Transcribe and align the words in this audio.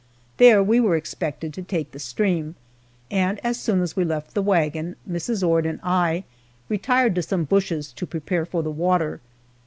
There 0.37 0.63
we 0.63 0.79
were 0.79 0.95
expected 0.95 1.53
to 1.53 1.61
take 1.61 1.91
the 1.91 1.99
stream, 1.99 2.55
and 3.11 3.39
as 3.45 3.59
soon 3.59 3.81
as 3.81 3.95
we 3.95 4.03
left 4.03 4.33
the 4.33 4.41
wagon, 4.41 4.95
Mrs. 5.07 5.47
Ord 5.47 5.67
and 5.67 5.79
I 5.83 6.23
retired 6.69 7.13
to 7.13 7.21
some 7.21 7.43
bushes 7.43 7.93
to 7.93 8.07
prepare 8.07 8.47
for 8.47 8.63
the 8.63 8.71
water. 8.71 9.21